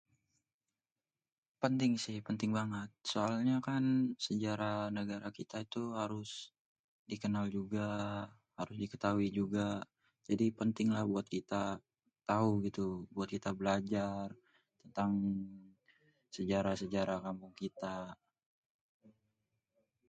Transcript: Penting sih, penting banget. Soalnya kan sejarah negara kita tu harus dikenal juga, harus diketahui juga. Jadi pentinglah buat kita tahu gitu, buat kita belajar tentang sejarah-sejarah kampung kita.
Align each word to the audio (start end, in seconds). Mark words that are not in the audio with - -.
Penting 1.61 1.93
sih, 2.03 2.19
penting 2.27 2.49
banget. 2.59 2.89
Soalnya 3.13 3.57
kan 3.67 3.83
sejarah 4.25 4.77
negara 4.97 5.29
kita 5.39 5.57
tu 5.73 5.83
harus 6.01 6.31
dikenal 7.09 7.45
juga, 7.57 7.87
harus 8.59 8.77
diketahui 8.83 9.27
juga. 9.39 9.67
Jadi 10.27 10.45
pentinglah 10.59 11.03
buat 11.11 11.27
kita 11.35 11.63
tahu 12.29 12.49
gitu, 12.65 12.85
buat 13.15 13.29
kita 13.35 13.49
belajar 13.59 14.25
tentang 14.81 15.11
sejarah-sejarah 16.35 17.17
kampung 17.25 17.53
kita. 17.63 17.97